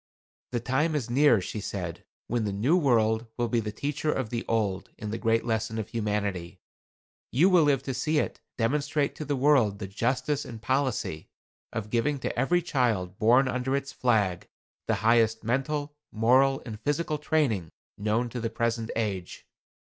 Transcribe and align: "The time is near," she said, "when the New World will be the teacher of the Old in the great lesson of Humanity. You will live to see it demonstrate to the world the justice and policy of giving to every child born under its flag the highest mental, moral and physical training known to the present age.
"The 0.51 0.59
time 0.59 0.95
is 0.95 1.11
near," 1.11 1.39
she 1.39 1.59
said, 1.59 2.03
"when 2.25 2.43
the 2.43 2.51
New 2.51 2.75
World 2.75 3.27
will 3.37 3.49
be 3.49 3.59
the 3.59 3.71
teacher 3.71 4.11
of 4.11 4.31
the 4.31 4.43
Old 4.47 4.89
in 4.97 5.11
the 5.11 5.19
great 5.19 5.45
lesson 5.45 5.77
of 5.77 5.89
Humanity. 5.89 6.59
You 7.31 7.51
will 7.51 7.61
live 7.65 7.83
to 7.83 7.93
see 7.93 8.17
it 8.17 8.41
demonstrate 8.57 9.13
to 9.17 9.25
the 9.25 9.35
world 9.35 9.77
the 9.77 9.85
justice 9.85 10.43
and 10.43 10.59
policy 10.59 11.29
of 11.71 11.91
giving 11.91 12.17
to 12.21 12.35
every 12.35 12.63
child 12.63 13.19
born 13.19 13.47
under 13.47 13.75
its 13.75 13.91
flag 13.91 14.47
the 14.87 14.95
highest 15.05 15.43
mental, 15.43 15.93
moral 16.11 16.63
and 16.65 16.79
physical 16.81 17.19
training 17.19 17.69
known 17.95 18.27
to 18.29 18.39
the 18.41 18.49
present 18.49 18.89
age. 18.95 19.45